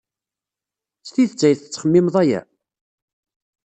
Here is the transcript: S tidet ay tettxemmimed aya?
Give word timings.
S 1.07 1.09
tidet 1.13 1.41
ay 1.47 1.55
tettxemmimed 1.55 2.15
aya? 2.21 2.41